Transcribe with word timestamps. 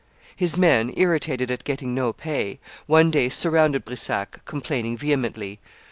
His 0.35 0.57
men, 0.57 0.91
irritated 0.97 1.51
at 1.51 1.63
getting 1.63 1.93
no 1.93 2.11
pay, 2.11 2.57
one 2.87 3.11
day 3.11 3.29
surrounded 3.29 3.85
Brissac, 3.85 4.43
complaining 4.45 4.97
vehemently. 4.97 5.59